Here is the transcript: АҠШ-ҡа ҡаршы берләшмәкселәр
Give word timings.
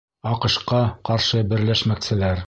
АҠШ-ҡа 0.29 0.79
ҡаршы 1.09 1.41
берләшмәкселәр 1.53 2.39